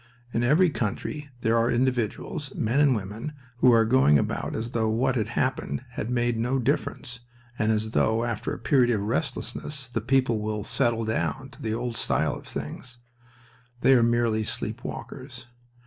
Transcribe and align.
In 0.33 0.41
every 0.41 0.71
country 0.71 1.29
there 1.41 1.55
are 1.59 1.69
individuals, 1.69 2.51
men 2.55 2.79
and 2.79 2.95
women, 2.95 3.33
who 3.57 3.71
are 3.71 3.85
going 3.85 4.17
about 4.17 4.55
as 4.55 4.71
though 4.71 4.89
what 4.89 5.15
had 5.15 5.27
happened 5.27 5.85
had 5.91 6.09
made 6.09 6.37
no 6.39 6.57
difference, 6.57 7.19
and 7.59 7.71
as 7.71 7.91
though, 7.91 8.23
after 8.23 8.51
a 8.51 8.57
period 8.57 8.89
of 8.89 9.01
restlessness, 9.03 9.87
the 9.87 10.01
people 10.01 10.39
will 10.39 10.63
"settle 10.63 11.05
down" 11.05 11.49
to 11.49 11.61
the 11.61 11.75
old 11.75 11.97
style 11.97 12.33
of 12.35 12.47
things. 12.47 12.97
They 13.81 13.93
are 13.93 14.01
merely 14.01 14.43
sleep 14.43 14.83
walkers. 14.83 15.45